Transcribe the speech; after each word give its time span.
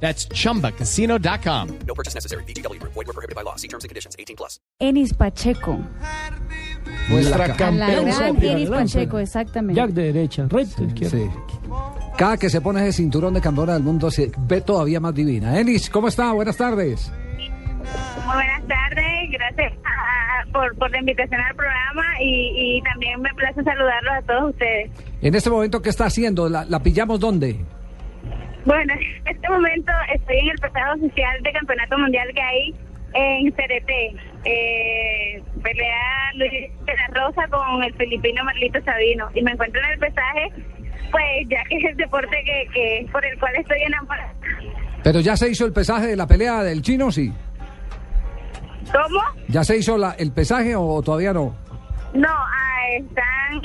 That's 0.00 0.28
chumbacasino.com. 0.28 1.68
No 1.86 1.94
purchase 1.94 2.14
necessary. 2.14 2.44
BGW. 2.44 2.80
Void 2.82 3.06
were 3.06 3.12
prohibited 3.12 3.34
by 3.34 3.42
law. 3.42 3.56
See 3.56 3.68
terms 3.68 3.84
and 3.84 3.88
conditions. 3.88 4.14
18 4.18 4.36
plus. 4.36 4.60
Enis 4.78 5.14
Pacheco. 5.14 5.78
Nuestra 7.08 7.54
campeona. 7.56 8.02
gran 8.02 8.44
Enis 8.44 8.68
Pacheco, 8.68 9.18
exactamente. 9.18 9.80
Jack 9.80 9.90
de 9.90 10.12
derecha, 10.12 10.46
recto 10.48 10.84
izquierdo. 10.84 11.16
Sí. 11.18 11.30
Cada 12.18 12.36
que 12.36 12.50
se 12.50 12.60
pone 12.60 12.82
ese 12.82 12.98
cinturón 12.98 13.34
de 13.34 13.40
campeona 13.40 13.74
del 13.74 13.82
mundo 13.82 14.10
se 14.10 14.30
ve 14.36 14.60
todavía 14.60 15.00
más 15.00 15.14
divina. 15.14 15.58
Enis, 15.58 15.88
¿cómo 15.90 16.08
está? 16.08 16.32
Buenas 16.32 16.56
tardes. 16.56 17.10
Muy 18.24 18.34
buenas 18.34 18.66
tardes, 18.66 19.30
gracias 19.30 19.72
ah, 19.84 20.44
por, 20.52 20.76
por 20.76 20.90
la 20.90 20.98
invitación 20.98 21.40
al 21.40 21.54
programa 21.54 22.02
y, 22.20 22.78
y 22.78 22.82
también 22.82 23.20
me 23.20 23.30
place 23.34 23.62
saludarlos 23.62 24.12
a 24.18 24.22
todos 24.22 24.50
ustedes. 24.50 24.90
En 25.22 25.34
este 25.34 25.50
momento, 25.50 25.80
¿qué 25.80 25.90
está 25.90 26.06
haciendo? 26.06 26.48
¿La, 26.48 26.64
la 26.64 26.80
pillamos 26.82 27.20
dónde? 27.20 27.64
Bueno, 28.66 28.92
en 29.24 29.34
este 29.34 29.48
momento 29.48 29.92
estoy 30.14 30.38
en 30.40 30.50
el 30.50 30.58
pasado 30.58 30.94
oficial 30.96 31.42
de 31.42 31.52
campeonato 31.52 31.98
mundial 31.98 32.28
que 32.34 32.42
hay 32.42 32.74
en 33.14 33.50
CRT. 33.52 33.90
Eh, 34.44 35.42
pelea 35.62 36.32
Luis 36.34 36.50
de 36.84 36.92
la 36.94 37.06
Rosa 37.20 37.48
con 37.48 37.82
el 37.82 37.92
filipino 37.94 38.44
Marlito 38.44 38.78
Sabino 38.84 39.28
y 39.34 39.42
me 39.42 39.52
encuentro 39.52 39.80
en 39.82 39.90
el 39.92 39.98
pesaje, 39.98 40.48
pues 41.10 41.48
ya 41.48 41.62
que 41.68 41.76
es 41.78 41.84
el 41.90 41.96
deporte 41.96 42.36
que, 42.44 42.68
que 42.72 43.06
por 43.10 43.24
el 43.24 43.38
cual 43.38 43.54
estoy 43.56 43.80
enamorada. 43.82 44.32
Pero 45.02 45.20
ya 45.20 45.36
se 45.36 45.48
hizo 45.48 45.64
el 45.64 45.72
pesaje 45.72 46.08
de 46.08 46.16
la 46.16 46.26
pelea 46.26 46.62
del 46.62 46.82
chino, 46.82 47.10
sí. 47.10 47.32
¿Cómo? 48.92 49.20
¿Ya 49.48 49.64
se 49.64 49.76
hizo 49.78 49.96
la- 49.98 50.12
el 50.18 50.32
pesaje 50.32 50.74
o 50.76 51.02
todavía 51.02 51.32
no? 51.32 51.56
No, 52.14 52.28
están, 52.98 53.60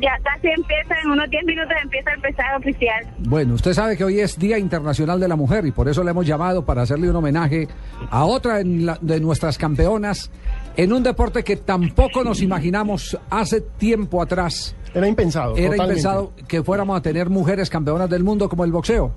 ya 0.00 0.18
casi 0.22 0.48
empieza, 0.48 0.94
en 1.04 1.10
unos 1.10 1.28
10 1.30 1.44
minutos 1.44 1.72
empieza 1.82 2.10
el 2.12 2.20
pesaje 2.20 2.56
oficial. 2.56 3.06
Bueno, 3.18 3.54
usted 3.54 3.72
sabe 3.72 3.96
que 3.96 4.04
hoy 4.04 4.20
es 4.20 4.38
Día 4.38 4.58
Internacional 4.58 5.18
de 5.20 5.28
la 5.28 5.36
Mujer 5.36 5.64
y 5.66 5.70
por 5.72 5.88
eso 5.88 6.02
le 6.04 6.10
hemos 6.10 6.26
llamado 6.26 6.64
para 6.64 6.82
hacerle 6.82 7.08
un 7.10 7.16
homenaje 7.16 7.68
a 8.10 8.24
otra 8.24 8.60
en 8.60 8.86
la- 8.86 8.98
de 9.00 9.20
nuestras 9.20 9.58
campeonas 9.58 10.30
en 10.76 10.92
un 10.92 11.02
deporte 11.02 11.42
que 11.42 11.56
tampoco 11.56 12.22
nos 12.24 12.40
imaginamos 12.42 13.18
hace 13.30 13.60
tiempo 13.60 14.22
atrás. 14.22 14.74
Era 14.94 15.06
impensado. 15.08 15.56
Era 15.56 15.70
totalmente. 15.70 16.00
impensado 16.00 16.32
que 16.46 16.62
fuéramos 16.62 16.96
a 16.98 17.02
tener 17.02 17.28
mujeres 17.28 17.68
campeonas 17.68 18.08
del 18.08 18.24
mundo 18.24 18.48
como 18.48 18.64
el 18.64 18.72
boxeo. 18.72 19.12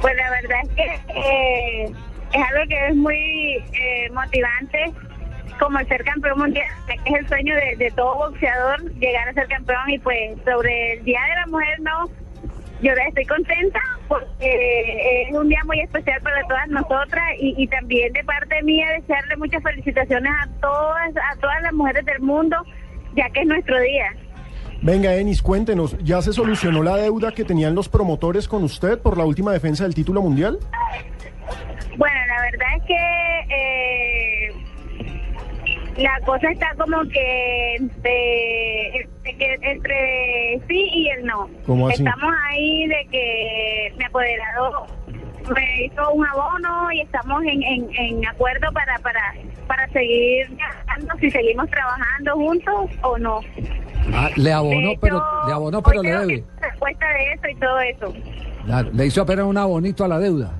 Pues 0.00 0.14
la 0.16 0.30
verdad 0.30 0.60
es 0.64 0.74
que 0.74 1.18
eh, 1.20 1.84
es 2.32 2.42
algo 2.42 2.68
que 2.68 2.86
es 2.88 2.96
muy 2.96 3.16
eh, 3.16 4.10
motivante, 4.14 4.92
como 5.60 5.78
el 5.78 5.86
ser 5.86 6.02
campeón 6.04 6.38
mundial, 6.38 6.66
es 7.04 7.14
el 7.14 7.28
sueño 7.28 7.54
de, 7.54 7.76
de 7.76 7.90
todo 7.92 8.16
boxeador, 8.16 8.92
llegar 8.94 9.28
a 9.28 9.32
ser 9.34 9.46
campeón 9.46 9.90
y 9.90 9.98
pues 9.98 10.36
sobre 10.44 10.94
el 10.94 11.04
Día 11.04 11.20
de 11.28 11.34
la 11.36 11.46
Mujer 11.46 11.80
no, 11.80 12.10
yo 12.82 12.92
estoy 12.92 13.26
contenta 13.26 13.78
porque 14.08 15.26
es 15.28 15.34
un 15.34 15.48
día 15.48 15.62
muy 15.66 15.80
especial 15.80 16.20
para 16.22 16.42
todas 16.48 16.68
nosotras 16.68 17.24
y, 17.38 17.54
y 17.62 17.66
también 17.66 18.12
de 18.12 18.24
parte 18.24 18.62
mía 18.62 18.88
desearle 18.98 19.36
muchas 19.36 19.62
felicitaciones 19.62 20.32
a 20.42 20.48
todas, 20.60 21.10
a 21.16 21.36
todas 21.36 21.62
las 21.62 21.72
mujeres 21.74 22.04
del 22.06 22.20
mundo, 22.20 22.56
ya 23.14 23.28
que 23.30 23.40
es 23.40 23.46
nuestro 23.46 23.78
día. 23.80 24.14
Venga, 24.82 25.14
Enis, 25.14 25.42
cuéntenos, 25.42 25.96
¿ya 25.98 26.22
se 26.22 26.32
solucionó 26.32 26.82
la 26.82 26.96
deuda 26.96 27.32
que 27.32 27.44
tenían 27.44 27.74
los 27.74 27.90
promotores 27.90 28.48
con 28.48 28.64
usted 28.64 28.98
por 28.98 29.18
la 29.18 29.26
última 29.26 29.52
defensa 29.52 29.84
del 29.84 29.94
título 29.94 30.22
mundial? 30.22 30.58
Bueno, 31.98 32.16
la 32.28 32.40
verdad 32.40 32.68
es 32.76 32.82
que 32.84 32.94
eh, 32.94 33.59
la 36.00 36.18
cosa 36.26 36.50
está 36.50 36.74
como 36.78 37.02
que 37.08 37.74
entre, 37.76 38.96
entre 39.00 39.36
que- 39.36 39.58
entre 39.62 40.60
sí 40.68 40.88
y 40.92 41.08
el 41.08 41.26
no. 41.26 41.48
¿Cómo 41.66 41.88
así? 41.88 42.02
Estamos 42.02 42.32
ahí 42.50 42.86
de 42.88 43.06
que 43.10 43.92
mi 43.98 44.04
apoderado 44.04 44.86
me 45.54 45.84
hizo 45.84 46.12
un 46.12 46.26
abono 46.26 46.92
y 46.92 47.00
estamos 47.00 47.42
en, 47.42 47.62
en, 47.62 47.88
en 47.96 48.26
acuerdo 48.26 48.70
para, 48.72 48.98
para, 48.98 49.34
para 49.66 49.88
seguir 49.88 50.48
viajando, 50.50 51.14
si 51.20 51.30
seguimos 51.30 51.68
trabajando 51.70 52.34
juntos 52.34 52.90
o 53.02 53.18
no. 53.18 53.40
Ah, 54.14 54.30
le 54.36 54.52
abonó, 54.52 54.92
pero 55.00 55.22
le 55.46 55.52
abonó, 55.52 55.82
pero 55.82 56.02
le 56.02 56.10
debe. 56.10 56.44
respuesta 56.60 57.06
de 57.08 57.32
eso 57.32 57.48
y 57.48 57.54
todo 57.56 57.80
eso. 57.80 58.14
Claro, 58.64 58.90
le 58.92 59.06
hizo 59.06 59.22
apenas 59.22 59.44
un 59.46 59.56
abonito 59.56 60.04
a 60.04 60.08
la 60.08 60.18
deuda. 60.18 60.52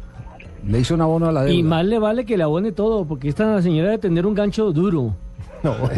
Le 0.66 0.78
hizo 0.80 0.94
un 0.94 1.00
abono 1.00 1.26
a 1.28 1.32
la 1.32 1.42
deuda. 1.44 1.54
Y 1.54 1.62
más 1.62 1.84
le 1.84 1.98
vale 1.98 2.24
que 2.26 2.36
le 2.36 2.42
abone 2.42 2.72
todo, 2.72 3.06
porque 3.06 3.28
esta 3.28 3.60
señora 3.62 3.90
debe 3.90 3.98
tener 4.00 4.26
un 4.26 4.34
gancho 4.34 4.72
duro. 4.72 5.14
No, 5.62 5.76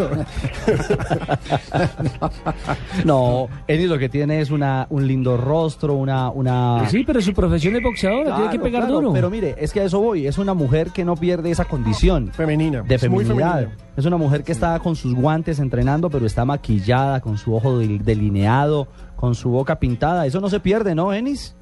No, 3.05 3.49
Enis 3.69 3.89
lo 3.89 3.99
que 3.99 4.09
tiene 4.09 4.41
es 4.41 4.51
una, 4.51 4.87
un 4.91 5.07
lindo 5.07 5.37
rostro, 5.37 5.95
una... 5.95 6.31
una... 6.31 6.77
Pues 6.81 6.91
sí, 6.91 7.05
pero 7.07 7.21
su 7.21 7.33
profesión 7.33 7.77
es 7.77 7.83
boxeadora, 7.83 8.37
tiene 8.37 8.51
que 8.51 8.59
pegar 8.59 8.83
claro, 8.83 8.95
duro. 8.97 9.13
Pero 9.13 9.31
mire, 9.31 9.55
es 9.59 9.73
que 9.73 9.81
a 9.81 9.85
eso 9.85 10.01
voy. 10.01 10.27
Es 10.27 10.39
una 10.39 10.55
mujer 10.55 10.91
que 10.91 11.05
no 11.05 11.17
pierde 11.17 11.51
esa 11.51 11.65
condición 11.65 12.31
femenina. 12.33 12.83
de 12.83 12.95
es 12.95 13.01
feminidad. 13.01 13.29
femenina. 13.61 13.77
Es 13.97 14.05
una 14.07 14.17
mujer 14.17 14.43
que 14.45 14.53
está 14.53 14.79
con 14.79 14.97
sus 14.97 15.15
guantes 15.15 15.59
entrenando, 15.59 16.11
pero 16.11 16.27
está 16.27 16.45
maquillada, 16.45 17.21
con 17.21 17.39
su 17.39 17.55
ojo 17.55 17.79
del- 17.79 18.05
delineado, 18.05 18.89
con 19.17 19.35
su 19.35 19.51
boca 19.51 19.79
pintada. 19.79 20.27
Eso 20.27 20.41
no 20.41 20.49
se 20.49 20.61
pierde, 20.61 20.95
¿no, 20.95 21.13
Enis? 21.13 21.55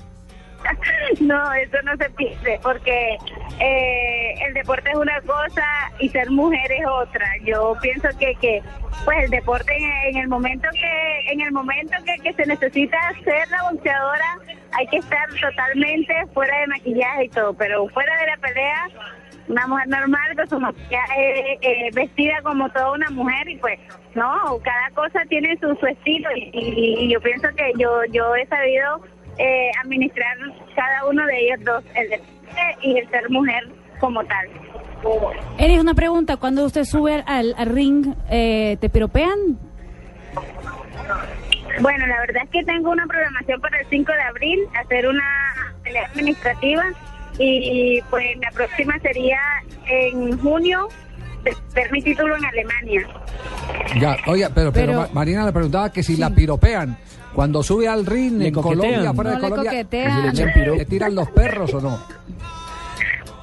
No, 1.20 1.53
eso 1.54 1.76
no 1.84 1.97
se 1.97 2.08
pierde 2.10 2.58
porque 2.62 3.16
eh, 3.60 4.34
el 4.47 4.54
deporte 4.54 4.91
es 4.91 4.97
una 4.97 5.20
cosa 5.22 5.64
y 5.98 6.08
ser 6.08 6.31
mujer 6.31 6.70
es 6.72 6.86
otra. 6.86 7.26
Yo 7.44 7.76
pienso 7.82 8.08
que, 8.19 8.34
que 8.36 8.62
pues 9.04 9.25
el 9.25 9.30
deporte 9.30 9.72
en, 10.09 10.16
el 10.16 10.28
momento 10.28 10.69
que 10.72 11.32
en 11.32 11.41
el 11.41 11.53
momento 11.53 11.97
que, 12.04 12.16
que 12.22 12.32
se 12.34 12.47
necesita 12.47 12.98
ser 13.25 13.48
la 13.48 13.70
boxeadora 13.70 14.38
hay 14.72 14.86
que 14.86 14.98
estar 14.98 15.26
totalmente 15.41 16.14
fuera 16.32 16.59
de 16.60 16.66
maquillaje 16.69 17.25
y 17.25 17.28
todo, 17.28 17.54
pero 17.54 17.88
fuera 17.88 18.16
de 18.19 18.26
la 18.26 18.36
pelea 18.38 18.88
una 19.48 19.66
mujer 19.66 19.88
normal 19.88 20.36
con 20.36 20.48
su 20.48 20.60
maquillaje 20.60 21.59
eh, 21.60 21.91
vestida 21.92 22.41
como 22.42 22.69
toda 22.70 22.92
una 22.92 23.10
mujer 23.10 23.48
y 23.48 23.56
pues 23.56 23.78
no, 24.14 24.59
cada 24.62 24.91
cosa 24.94 25.20
tiene 25.28 25.56
su, 25.60 25.75
su 25.76 25.86
estilo 25.86 26.30
y- 26.36 26.50
y 26.53 27.12
yo 27.12 27.20
pienso 27.20 27.48
que 27.56 27.72
yo 27.76 28.04
yo 28.12 28.34
he 28.36 28.47
sabido 28.47 29.00
eh, 29.41 29.71
administrar 29.83 30.37
cada 30.77 31.06
uno 31.06 31.25
de 31.27 31.39
ellos 31.39 31.65
dos, 31.65 31.84
el 31.95 32.11
deporte 32.11 32.77
y 32.83 32.99
el 32.99 33.09
ser 33.09 33.31
mujer 33.31 33.69
como 33.99 34.23
tal. 34.25 34.47
Enis, 35.56 35.81
una 35.81 35.95
pregunta. 35.95 36.37
Cuando 36.37 36.65
usted 36.67 36.84
sube 36.84 37.23
al, 37.27 37.55
al 37.56 37.67
ring, 37.69 38.15
eh, 38.31 38.77
¿te 38.81 38.91
piropean? 38.91 39.59
Bueno, 41.81 42.06
la 42.06 42.21
verdad 42.21 42.43
es 42.45 42.51
que 42.51 42.65
tengo 42.65 42.91
una 42.91 43.06
programación 43.06 43.61
para 43.61 43.81
el 43.81 43.87
5 43.89 44.12
de 44.12 44.23
abril, 44.23 44.61
hacer 44.75 45.09
una 45.09 45.25
pelea 45.83 46.05
administrativa 46.07 46.84
y 47.39 48.03
pues 48.11 48.37
la 48.39 48.51
próxima 48.51 48.99
sería 48.99 49.41
en 49.87 50.39
junio, 50.39 50.89
ver 51.75 51.91
mi 51.93 52.03
título 52.03 52.37
en 52.37 52.45
Alemania. 52.45 53.07
Ya, 53.99 54.17
oiga, 54.27 54.51
pero, 54.55 54.73
pero, 54.73 54.87
Pero- 54.87 55.01
Ma- 55.01 55.09
Marina 55.12 55.45
le 55.45 55.53
preguntaba 55.53 55.91
que 55.91 56.03
si 56.03 56.17
la 56.17 56.31
piropean. 56.31 56.97
Cuando 57.34 57.62
sube 57.62 57.87
al 57.89 58.05
ring 58.06 58.39
Le 58.39 58.49
en 58.49 58.55
coquetean. 58.55 58.81
Colombia, 58.81 59.15
fuera 59.15 59.31
No 59.31 59.37
de 59.37 59.43
le 59.43 59.49
Colombia, 59.49 59.71
coquetean. 59.73 60.23
¿le, 60.23 60.28
echan 60.31 60.53
piro- 60.53 60.77
le 60.77 60.84
tiran 60.84 61.15
los 61.15 61.31
perros 61.31 61.75
o 61.75 61.81
no? 61.81 61.99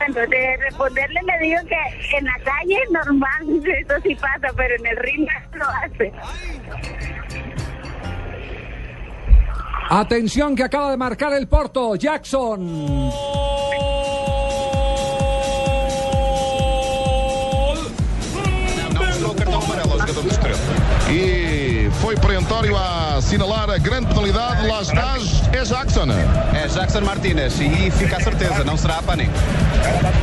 Entonces, 0.05 0.29
de 0.29 0.57
responderle 0.57 1.19
le 1.23 1.45
digo 1.47 1.59
que 1.67 2.17
en 2.17 2.25
la 2.25 2.35
calle 2.43 2.77
normal 2.91 3.61
eso 3.79 3.93
sí 4.03 4.15
pasa, 4.15 4.53
pero 4.55 4.75
en 4.75 4.85
el 4.87 4.97
ring 4.97 5.27
no 5.53 5.57
lo 5.57 5.65
hace. 5.69 6.13
Atención 9.89 10.53
que 10.55 10.63
acaba 10.63 10.91
de 10.91 10.97
marcar 10.97 11.31
el 11.33 11.47
Porto, 11.47 11.95
Jackson. 11.95 13.09
E 21.09 21.89
foi 22.01 22.15
perentório 22.17 22.75
a 22.75 23.15
assinalar 23.17 23.69
a 23.69 23.77
grande 23.77 24.07
penalidade. 24.07 24.67
Lá 24.67 24.81
estás, 24.81 25.41
é 25.53 25.63
Jackson. 25.63 26.07
É 26.53 26.67
Jackson 26.67 27.01
Martínez 27.01 27.53
e 27.61 27.89
fica 27.91 28.17
a 28.17 28.19
certeza, 28.21 28.63
não 28.65 28.75
será 28.77 28.97
a 28.97 29.01
Pani. 29.03 29.29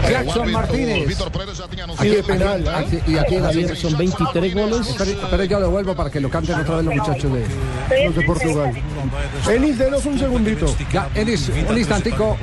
Jackson 0.09 0.45
Martínez. 0.47 1.07
Vítor 1.09 1.31
Pereira 1.31 1.55
já 1.55 1.67
tinha 1.69 1.83
Y 1.83 1.85
anunciado. 1.85 2.15
de 2.17 2.23
penal. 2.23 2.63
Aquí- 2.77 3.03
y 3.07 3.17
aquí 3.19 3.37
son 3.77 3.97
23 3.97 4.55
goles. 4.55 4.87
Espere, 4.89 5.13
espere, 5.13 5.49
yo 5.49 5.61
devuelvo 5.61 5.95
para 5.95 6.11
que 6.11 6.21
lo 6.21 6.29
canten 6.29 6.61
otra 6.61 6.77
vez 6.77 6.85
los 6.85 6.95
muchachos 6.95 7.33
de. 7.33 8.05
Los 8.05 8.15
de 8.17 8.23
Portugal. 8.23 8.73
Enis, 9.49 9.79
denos 9.79 10.05
un 10.05 10.19
segundito. 10.19 10.67
Ya, 10.93 11.09
Enis, 11.15 11.49
un 11.49 11.79
instantico. 11.79 12.37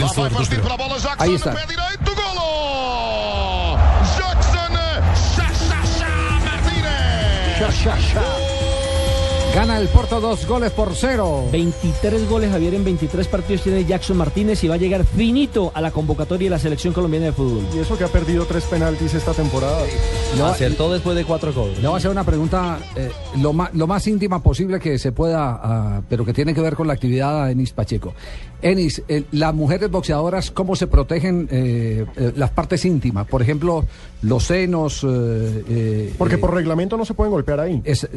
Lá 0.00 0.76
vai 0.76 1.91
xa, 7.70 7.70
xa, 7.70 7.96
xa. 7.96 8.31
Gana 9.54 9.78
el 9.78 9.88
Porto 9.88 10.18
dos 10.18 10.46
goles 10.46 10.70
por 10.72 10.94
cero. 10.94 11.44
23 11.52 12.26
goles, 12.28 12.50
Javier, 12.50 12.72
en 12.72 12.84
23 12.84 13.26
partidos 13.28 13.62
tiene 13.62 13.84
Jackson 13.84 14.16
Martínez 14.16 14.64
y 14.64 14.68
va 14.68 14.76
a 14.76 14.78
llegar 14.78 15.04
finito 15.04 15.70
a 15.74 15.82
la 15.82 15.90
convocatoria 15.90 16.46
de 16.46 16.50
la 16.50 16.58
selección 16.58 16.94
colombiana 16.94 17.26
de 17.26 17.32
fútbol. 17.32 17.62
Y 17.74 17.78
eso 17.80 17.98
que 17.98 18.04
ha 18.04 18.08
perdido 18.08 18.46
tres 18.46 18.64
penaltis 18.64 19.12
esta 19.12 19.32
temporada. 19.34 19.82
No, 20.38 20.46
Acertó 20.46 20.90
después 20.90 21.14
de 21.16 21.24
cuatro 21.26 21.52
goles. 21.52 21.76
Le 21.82 21.86
voy 21.86 21.94
a 21.94 21.98
hacer 21.98 22.10
una 22.10 22.24
pregunta 22.24 22.78
eh, 22.96 23.10
lo, 23.42 23.52
más, 23.52 23.74
lo 23.74 23.86
más 23.86 24.06
íntima 24.06 24.42
posible 24.42 24.80
que 24.80 24.98
se 24.98 25.12
pueda, 25.12 25.60
ah, 25.62 26.02
pero 26.08 26.24
que 26.24 26.32
tiene 26.32 26.54
que 26.54 26.62
ver 26.62 26.74
con 26.74 26.86
la 26.86 26.94
actividad 26.94 27.44
de 27.46 27.52
Enis 27.52 27.72
Pacheco. 27.74 28.14
Enis, 28.62 29.02
eh, 29.08 29.24
las 29.32 29.52
mujeres 29.54 29.90
boxeadoras, 29.90 30.50
¿cómo 30.50 30.76
se 30.76 30.86
protegen 30.86 31.48
eh, 31.50 32.06
eh, 32.16 32.32
las 32.36 32.50
partes 32.50 32.84
íntimas? 32.86 33.26
Por 33.26 33.42
ejemplo, 33.42 33.84
los 34.22 34.44
senos. 34.44 35.02
eh, 35.04 35.64
eh, 35.68 36.14
Porque 36.16 36.38
por 36.38 36.54
reglamento 36.54 36.96
no 36.96 37.04
se 37.04 37.12
pueden 37.12 37.32
golpear 37.32 37.58
ahí. 37.60 37.82
es, 37.84 38.04
eh, 38.04 38.08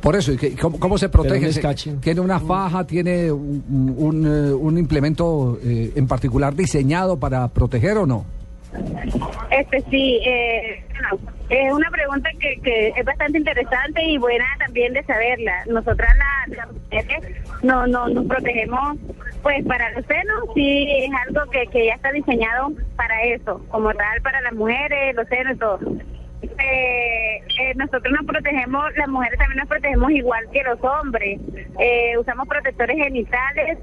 por 0.00 0.16
eso, 0.16 0.32
¿y 0.32 0.36
qué- 0.36 0.56
¿cómo, 0.56 0.78
cómo 0.82 0.98
se 0.98 1.08
protege? 1.08 1.52
Se-. 1.52 1.92
¿Tiene 2.00 2.20
una 2.20 2.38
faja? 2.40 2.84
¿Tiene 2.86 3.32
un, 3.32 3.94
un, 3.96 4.26
eh, 4.26 4.52
un 4.52 4.76
implemento 4.78 5.58
eh, 5.64 5.92
en 5.96 6.06
particular 6.06 6.54
diseñado 6.54 7.18
para 7.18 7.48
proteger 7.48 7.96
o 7.98 8.06
no? 8.06 8.24
Este 9.50 9.82
sí, 9.90 10.18
eh, 10.24 10.82
bueno, 10.90 11.32
es 11.50 11.72
una 11.72 11.90
pregunta 11.90 12.30
que, 12.40 12.58
que 12.62 12.88
es 12.88 13.04
bastante 13.04 13.36
interesante 13.38 14.02
y 14.02 14.16
buena 14.16 14.44
también 14.58 14.94
de 14.94 15.02
saberla. 15.04 15.52
Nosotras 15.66 16.10
la- 16.16 16.56
las 16.56 16.72
mujeres 16.72 17.36
no, 17.62 17.86
no 17.86 18.08
nos 18.08 18.26
protegemos, 18.26 18.96
pues 19.42 19.64
para 19.66 19.90
los 19.90 20.04
senos 20.06 20.44
sí 20.54 20.86
es 20.90 21.10
algo 21.26 21.50
que, 21.50 21.66
que 21.66 21.86
ya 21.86 21.94
está 21.94 22.10
diseñado 22.12 22.72
para 22.96 23.22
eso, 23.24 23.60
como 23.68 23.92
tal 23.92 24.20
para 24.22 24.40
las 24.40 24.54
mujeres, 24.54 25.14
los 25.16 25.28
senos 25.28 25.54
y 25.54 25.58
todo. 25.58 25.78
Eh, 26.42 27.40
eh, 27.60 27.74
nosotros 27.76 28.12
nos 28.12 28.26
protegemos, 28.26 28.84
las 28.96 29.08
mujeres 29.08 29.38
también 29.38 29.58
nos 29.58 29.68
protegemos 29.68 30.10
igual 30.10 30.44
que 30.52 30.62
los 30.64 30.82
hombres. 30.82 31.40
Eh, 31.78 32.18
usamos 32.18 32.48
protectores 32.48 32.96
genitales, 32.96 33.78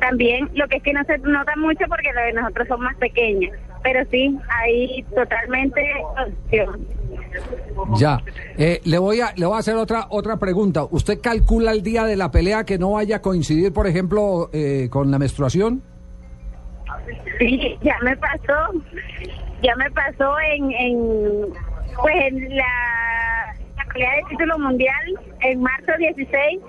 también 0.00 0.50
lo 0.54 0.68
que 0.68 0.76
es 0.76 0.82
que 0.82 0.92
no 0.92 1.02
se 1.04 1.18
nota 1.18 1.52
mucho 1.56 1.84
porque 1.88 2.12
lo 2.12 2.20
de 2.20 2.32
nosotros 2.34 2.68
son 2.68 2.80
más 2.80 2.96
pequeñas, 2.96 3.58
pero 3.82 4.04
sí, 4.10 4.38
hay 4.48 5.02
totalmente 5.14 5.82
opción. 6.26 6.86
Ya. 7.96 8.20
Eh, 8.58 8.80
le 8.84 8.98
voy 8.98 9.20
a 9.20 9.32
le 9.36 9.46
voy 9.46 9.56
a 9.56 9.58
hacer 9.58 9.76
otra 9.76 10.06
otra 10.10 10.36
pregunta. 10.36 10.84
¿Usted 10.90 11.20
calcula 11.20 11.72
el 11.72 11.82
día 11.82 12.04
de 12.04 12.16
la 12.16 12.30
pelea 12.30 12.64
que 12.64 12.78
no 12.78 12.92
vaya 12.92 13.16
a 13.16 13.22
coincidir, 13.22 13.72
por 13.72 13.86
ejemplo, 13.86 14.50
eh, 14.52 14.88
con 14.90 15.10
la 15.10 15.18
menstruación? 15.18 15.82
Sí, 17.38 17.78
ya 17.82 17.96
me 18.02 18.16
pasó, 18.16 18.72
ya 19.62 19.76
me 19.76 19.90
pasó 19.90 20.34
en, 20.40 20.72
en 20.72 21.52
pues 22.00 22.14
en 22.26 22.56
la, 22.56 23.54
pelea 23.92 24.16
de 24.16 24.22
título 24.30 24.58
mundial 24.58 25.20
en 25.40 25.60
marzo 25.60 25.92
16. 25.98 26.60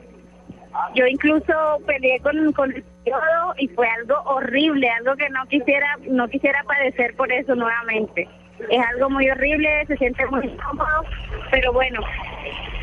Yo 0.95 1.05
incluso 1.05 1.53
peleé 1.85 2.19
con, 2.19 2.51
con 2.53 2.73
el 2.73 2.83
periodo 3.03 3.53
y 3.57 3.67
fue 3.69 3.87
algo 3.87 4.15
horrible, 4.25 4.89
algo 4.89 5.15
que 5.15 5.29
no 5.29 5.45
quisiera 5.47 5.97
no 6.09 6.27
quisiera 6.27 6.63
padecer 6.63 7.15
por 7.15 7.31
eso 7.31 7.55
nuevamente. 7.55 8.27
Es 8.69 8.85
algo 8.93 9.09
muy 9.09 9.29
horrible, 9.29 9.85
se 9.87 9.97
siente 9.97 10.25
muy 10.27 10.45
incómodo, 10.45 11.03
pero 11.51 11.73
bueno, 11.73 12.01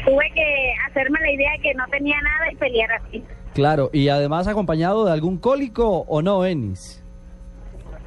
tuve 0.04 0.30
que 0.34 0.74
hacerme 0.88 1.20
la 1.20 1.30
idea 1.32 1.52
de 1.52 1.58
que 1.60 1.74
no 1.74 1.86
tenía 1.88 2.20
nada 2.20 2.52
y 2.52 2.56
pelear 2.56 2.92
así. 2.92 3.24
Claro, 3.54 3.90
y 3.92 4.08
además 4.08 4.46
acompañado 4.46 5.04
de 5.04 5.12
algún 5.12 5.38
cólico 5.38 6.04
o 6.08 6.22
no, 6.22 6.44
Enis. 6.44 6.99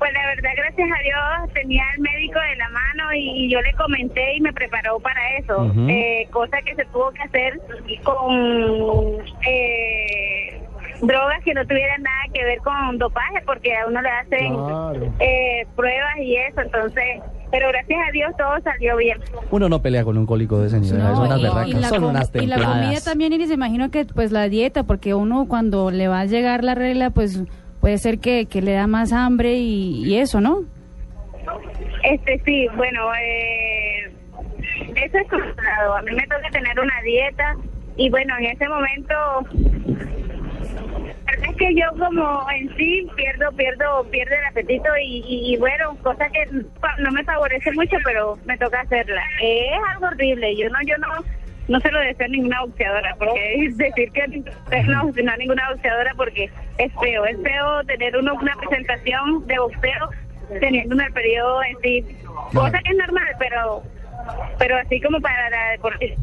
Pues 0.04 0.14
la 0.16 0.26
verdad, 0.28 0.50
gracias 0.58 0.90
a 0.92 1.02
Dios, 1.02 1.54
tenía 1.54 1.82
al 1.94 2.00
médico 2.02 2.38
de 2.38 2.58
la 2.58 2.68
mano 2.68 3.14
y, 3.14 3.46
y 3.46 3.50
yo 3.50 3.62
le 3.62 3.72
comenté 3.76 4.36
y 4.36 4.42
me 4.42 4.52
preparó 4.52 5.00
para 5.00 5.38
eso. 5.38 5.62
Ujú. 5.64 5.88
Eh, 5.88 6.28
cosa 6.30 6.58
que 6.66 6.76
se 6.76 6.84
tuvo 6.92 7.10
que 7.12 7.22
hacer 7.22 7.58
con 8.04 8.34
eh, 9.48 10.62
drogas 11.02 11.42
que 11.46 11.54
no 11.54 11.66
tuvieran 11.66 12.02
nada 12.04 12.18
que 12.34 12.44
ver 12.44 12.60
con 12.60 12.98
dopaje, 12.98 13.40
porque 13.46 13.74
a 13.78 13.88
uno 13.88 14.02
le 14.02 14.10
hacen 14.10 14.54
Claro. 14.56 15.14
eh, 15.22 15.66
pruebas 15.76 16.18
y 16.20 16.36
eso. 16.36 16.60
Entonces, 16.60 17.22
pero 17.50 17.70
gracias 17.70 18.00
a 18.06 18.12
Dios 18.12 18.32
todo 18.38 18.60
salió 18.62 18.98
bien. 18.98 19.20
Uno 19.52 19.70
no 19.70 19.82
pelea 19.82 20.04
con 20.04 20.18
un 20.18 20.26
cólico 20.26 20.60
de 20.60 20.68
ese 20.68 20.82
nivel, 20.82 21.00
No, 21.00 21.16
son 21.16 21.26
unas 21.28 21.40
y- 21.40 21.44
berracas, 21.44 21.68
y 21.70 21.74
la 21.74 21.88
son 21.88 22.04
unas 22.04 22.30
Y 22.36 22.46
la 22.48 22.56
comida 22.58 22.66
templadas. 22.66 23.06
también, 23.06 23.32
Iris, 23.32 23.52
imagino 23.52 23.90
que 23.90 24.04
pues 24.04 24.34
la 24.34 24.50
dieta, 24.50 24.84
porque 24.84 25.14
uno 25.14 25.46
cuando 25.48 25.92
le 25.92 26.10
va 26.10 26.20
a 26.20 26.26
llegar 26.26 26.64
la 26.66 26.76
regla, 26.76 27.10
pues 27.12 27.42
puede 27.84 27.98
ser 27.98 28.20
que, 28.20 28.46
que 28.46 28.62
le 28.62 28.72
da 28.72 28.88
más 28.88 29.12
hambre 29.12 29.56
y, 29.56 30.18
eso, 30.18 30.40
¿no? 30.40 30.64
Este 32.02 32.42
sí, 32.46 32.66
bueno, 32.78 33.14
eh, 33.14 34.10
eso 34.96 35.18
es 35.18 35.28
complicado. 35.30 35.98
A 35.98 36.02
mí 36.04 36.12
me 36.14 36.26
toca 36.28 36.50
tener 36.50 36.80
una 36.80 37.02
dieta 37.04 37.58
y 37.98 38.10
bueno, 38.10 38.38
en 38.40 38.46
ese 38.46 38.70
momento, 38.70 39.14
es 41.28 41.56
que 41.58 41.76
yo 41.76 41.88
como 42.00 42.46
en 42.52 42.74
sí 42.78 43.06
pierdo, 43.18 43.52
pierdo, 43.52 44.08
pierdo 44.10 44.34
el 44.34 44.46
apetito 44.46 44.88
y, 45.04 45.18
y, 45.28 45.54
y 45.54 45.58
bueno, 45.58 45.98
cosa 46.04 46.30
que 46.30 46.46
no 47.00 47.12
me 47.12 47.24
favorece 47.26 47.70
mucho, 47.74 47.98
pero 48.06 48.38
me 48.46 48.58
toca 48.60 48.80
hacerla. 48.80 49.24
Es 49.42 49.78
algo 49.94 50.08
horrible. 50.08 50.56
Yo 50.56 50.70
no, 50.70 50.78
yo 50.86 50.98
no, 51.00 51.10
no 51.68 51.80
se 51.80 51.92
lo 51.92 52.00
deseo 52.00 52.26
a 52.26 52.30
ninguna 52.30 52.62
boxeadora, 52.62 53.16
porque 53.18 53.66
es 53.66 53.78
decir 53.78 54.12
que 54.12 54.28
no, 54.28 55.04
no 55.04 55.32
a 55.32 55.38
ninguna 55.38 55.72
boxeadora 55.72 56.14
porque 56.16 56.50
es 56.78 56.92
feo, 57.00 57.26
es 57.26 57.38
feo 57.42 57.84
tener 57.86 58.18
uno 58.18 58.34
una 58.34 58.56
presentación 58.56 59.46
de 59.48 59.60
boxeo 59.60 60.10
teniendo 60.60 60.96
un 60.96 61.14
periodo 61.14 61.64
en 61.64 61.78
sí, 61.82 62.18
cosa 62.54 62.80
que 62.80 62.92
es 62.92 62.98
normal, 62.98 63.28
pero 63.40 63.84
pero 64.58 64.78
así 64.78 65.02
como 65.02 65.20
para 65.20 65.50
la 65.50 65.72
deportista. 65.72 66.18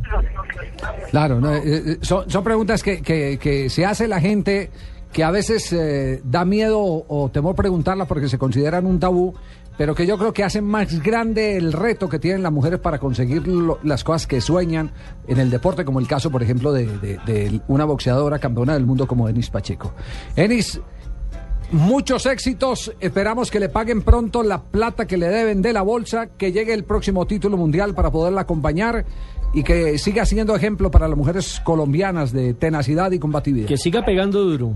Claro, 1.10 1.40
no, 1.40 1.54
eh, 1.54 1.62
eh, 1.64 1.96
son, 2.00 2.30
son 2.30 2.44
preguntas 2.44 2.82
que, 2.82 3.02
que, 3.02 3.38
que 3.38 3.68
se 3.68 3.84
hace 3.84 4.08
la 4.08 4.20
gente 4.20 4.70
que 5.12 5.24
a 5.24 5.30
veces 5.30 5.72
eh, 5.72 6.20
da 6.24 6.44
miedo 6.44 6.78
o, 6.80 7.04
o 7.08 7.28
temor 7.30 7.56
preguntarlas 7.56 8.06
porque 8.06 8.28
se 8.28 8.38
consideran 8.38 8.86
un 8.86 9.00
tabú, 9.00 9.34
pero 9.80 9.94
que 9.94 10.06
yo 10.06 10.18
creo 10.18 10.34
que 10.34 10.44
hacen 10.44 10.62
más 10.66 11.02
grande 11.02 11.56
el 11.56 11.72
reto 11.72 12.06
que 12.06 12.18
tienen 12.18 12.42
las 12.42 12.52
mujeres 12.52 12.80
para 12.80 12.98
conseguir 12.98 13.42
las 13.82 14.04
cosas 14.04 14.26
que 14.26 14.42
sueñan 14.42 14.90
en 15.26 15.38
el 15.38 15.48
deporte, 15.48 15.86
como 15.86 16.00
el 16.00 16.06
caso, 16.06 16.30
por 16.30 16.42
ejemplo, 16.42 16.70
de, 16.70 16.84
de- 16.98 17.18
de 17.24 17.60
una 17.66 17.86
boxeadora 17.86 18.38
campeona 18.38 18.74
del 18.74 18.84
mundo 18.84 19.06
como 19.06 19.26
Enis 19.26 19.48
Pacheco. 19.48 19.94
Enis, 20.36 20.78
Muchos 21.72 22.26
éxitos, 22.26 22.92
esperamos 23.00 23.50
que 23.50 23.58
le 23.58 23.70
paguen 23.70 24.02
pronto 24.02 24.42
la 24.42 24.60
plata 24.60 25.06
que 25.06 25.16
le 25.16 25.28
deben 25.28 25.62
de 25.62 25.72
la 25.72 25.80
bolsa, 25.80 26.26
que 26.26 26.52
llegue 26.52 26.74
el 26.74 26.84
próximo 26.84 27.26
título 27.26 27.56
mundial 27.56 27.94
para 27.94 28.10
poderla 28.10 28.42
acompañar 28.42 29.06
y 29.54 29.62
que 29.62 29.96
siga 29.96 30.26
siendo 30.26 30.54
ejemplo 30.54 30.90
para 30.90 31.08
las 31.08 31.16
mujeres 31.16 31.58
colombianas 31.64 32.32
de 32.32 32.52
tenacidad 32.52 33.12
y 33.12 33.18
combatividad. 33.18 33.66
Que 33.68 33.78
siga 33.78 34.04
pegando 34.04 34.44
duro. 34.44 34.74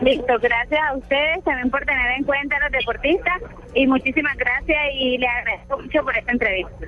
Listo, 0.00 0.38
gracias 0.40 0.80
a 0.82 0.96
ustedes 0.96 1.44
también 1.44 1.70
por 1.70 1.84
tener 1.84 2.10
en 2.18 2.24
cuenta 2.24 2.56
a 2.56 2.60
los 2.60 2.72
deportistas 2.72 3.40
y 3.74 3.86
muchísimas 3.86 4.36
gracias 4.36 4.78
y 4.94 5.18
le 5.18 5.26
agradezco 5.26 5.78
mucho 5.78 6.02
por 6.02 6.16
esta 6.16 6.32
entrevista. 6.32 6.86